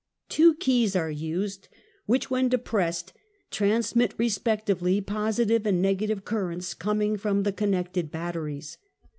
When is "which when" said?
2.07-2.49